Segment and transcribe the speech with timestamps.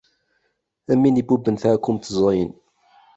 [0.91, 2.51] Am win ibubben taɛkemt ẓẓayen.